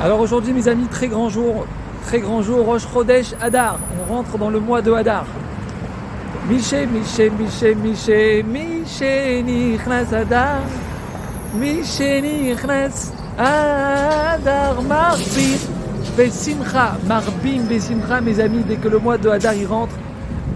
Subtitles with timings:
[0.00, 1.66] Alors aujourd'hui, mes amis, très grand jour,
[2.04, 3.80] très grand jour, Rosh Chodesh Hadar.
[4.00, 5.24] On rentre dans le mois de Hadar.
[6.48, 10.60] Miché, Miché, Miché, Miché, Miché, Nichnas Hadar.
[11.52, 15.58] Miché, Nichnas Hadar, Marbim,
[16.16, 19.96] Besimcha, Marbim, Besimcha, mes amis, dès que le mois de Hadar y rentre,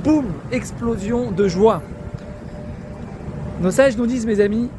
[0.04, 1.82] boum, explosion de joie.
[3.60, 4.70] Nos sages nous disent, mes amis,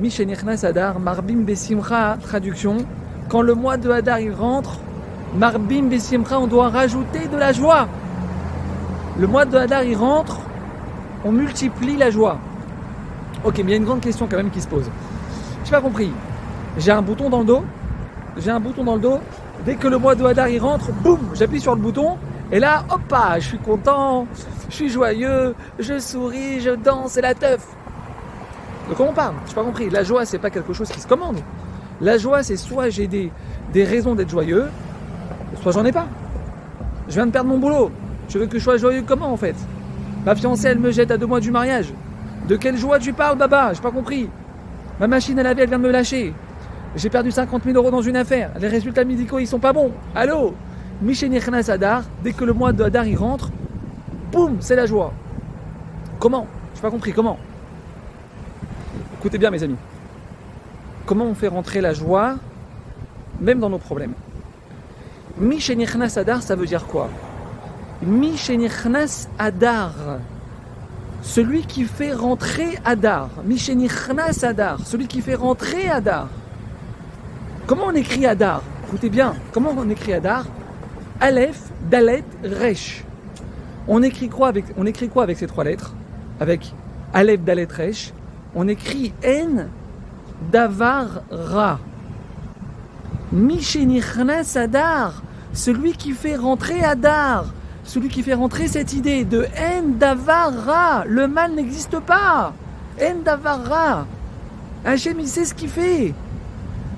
[0.00, 2.76] Miché, Nichnas Hadar, Marbim, Besimcha, traduction,
[3.32, 4.78] quand le mois de Hadar il rentre,
[5.34, 7.88] Marbim Bessimcha, on doit rajouter de la joie.
[9.18, 10.40] Le mois de Hadar il rentre,
[11.24, 12.36] on multiplie la joie.
[13.42, 14.84] Ok, mais il y a une grande question quand même qui se pose.
[15.64, 16.12] Je pas compris.
[16.76, 17.64] J'ai un bouton dans le dos.
[18.36, 19.18] J'ai un bouton dans le dos.
[19.64, 22.18] Dès que le mois de Hadar il rentre, boum, j'appuie sur le bouton.
[22.50, 24.26] Et là, hop, je suis content,
[24.68, 27.66] je suis joyeux, je souris, je danse, c'est la teuf.
[28.90, 29.36] De quoi on parle?
[29.48, 29.88] Je pas compris.
[29.88, 31.38] La joie, c'est pas quelque chose qui se commande.
[32.02, 33.30] La joie, c'est soit j'ai des,
[33.84, 34.64] raisons d'être joyeux,
[35.62, 36.08] soit j'en ai pas.
[37.08, 37.92] Je viens de perdre mon boulot.
[38.28, 39.54] Je veux que je sois joyeux comment en fait?
[40.26, 41.92] Ma fiancée, elle me jette à deux mois du mariage.
[42.48, 43.72] De quelle joie tu parles, Baba?
[43.72, 44.28] J'ai pas compris.
[44.98, 46.34] Ma machine à laver, elle vient de me lâcher.
[46.96, 48.50] J'ai perdu 50 000 euros dans une affaire.
[48.58, 49.92] Les résultats médicaux, ils sont pas bons.
[50.12, 50.54] Allô?
[51.02, 53.50] Michel Sadar, dès que le mois de Hadar il rentre,
[54.32, 55.12] boum, c'est la joie.
[56.18, 56.48] Comment?
[56.74, 57.38] J'ai pas compris, comment?
[59.20, 59.76] Écoutez bien, mes amis
[61.06, 62.36] comment on fait rentrer la joie,
[63.40, 64.14] même dans nos problèmes.
[65.38, 67.08] Mishenichnas Adar, ça veut dire quoi?
[68.02, 69.94] Mishenichnas Adar,
[71.22, 73.30] celui qui fait rentrer Adar.
[73.44, 76.28] Mishenichnas Adar, celui qui fait rentrer Adar.
[77.66, 78.62] Comment on écrit Adar?
[78.88, 80.44] Écoutez bien, comment on écrit Adar?
[81.20, 83.04] Aleph, Dalet, Resh.
[83.88, 84.66] On écrit quoi avec,
[85.36, 85.94] ces trois lettres?
[86.40, 86.74] Avec
[87.14, 88.12] Aleph, Dalet, Resh.
[88.54, 89.68] On écrit N,
[90.50, 91.78] Davar Ra.
[93.32, 97.46] Mishenichnas Adar, celui qui fait rentrer Adar,
[97.84, 102.52] celui qui fait rentrer cette idée de En le mal n'existe pas.
[103.00, 104.06] En Davar.
[104.84, 106.12] Hachem, il sait ce qu'il fait.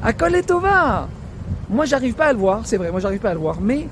[0.02, 1.08] Akol et Tova.
[1.70, 3.88] Moi, j'arrive pas à le voir, c'est vrai, moi, j'arrive pas à le voir, mais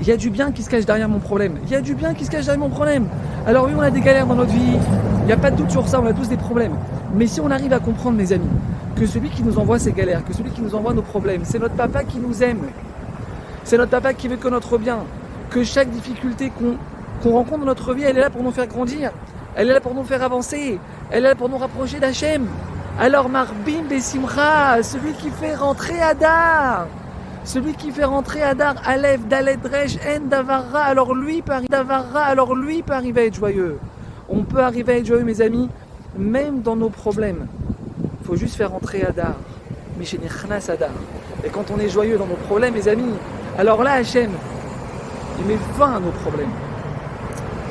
[0.00, 1.58] il y a du bien qui se cache derrière mon problème.
[1.64, 3.06] Il y a du bien qui se cache derrière mon problème.
[3.46, 4.78] Alors oui, on a des galères dans notre vie.
[5.20, 6.74] Il n'y a pas de doute sur ça, on a tous des problèmes.
[7.14, 8.48] Mais si on arrive à comprendre, mes amis,
[8.96, 11.58] que celui qui nous envoie ces galères, que celui qui nous envoie nos problèmes, c'est
[11.58, 12.60] notre papa qui nous aime.
[13.64, 14.98] C'est notre papa qui veut que notre bien.
[15.50, 16.52] Que chaque difficulté
[17.22, 19.12] qu'on rencontre dans notre vie, elle est là pour nous faire grandir.
[19.56, 20.78] Elle est là pour nous faire avancer.
[21.10, 22.46] Elle est là pour nous rapprocher d'Hachem.
[23.00, 26.86] Alors Marbim Bessimcha, celui qui fait rentrer Adar,
[27.44, 31.76] celui qui fait rentrer Adar, Aleph, Dalet, Resh, En, Davarra, alors lui peut arriver,
[32.14, 33.78] alors lui peut arriver à être joyeux.
[34.28, 35.68] On peut arriver à être joyeux, mes amis,
[36.16, 37.46] même dans nos problèmes.
[38.20, 39.34] Il faut juste faire rentrer Adar.
[39.98, 40.90] Mishenichnas Adar.
[41.44, 43.12] Et quand on est joyeux dans nos problèmes, mes amis,
[43.58, 44.30] alors là, Hachem,
[45.38, 46.50] il met fin à nos problèmes.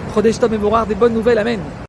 [0.10, 1.60] Prodège Tom et des bonnes nouvelles, Amen.